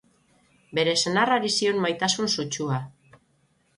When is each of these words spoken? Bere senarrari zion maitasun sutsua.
Bere 0.77 0.95
senarrari 1.01 1.53
zion 1.57 1.79
maitasun 1.85 2.33
sutsua. 2.37 2.81